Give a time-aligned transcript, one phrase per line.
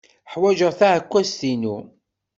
[0.33, 1.75] Ḥwajeɣ taɛekkazt-inu.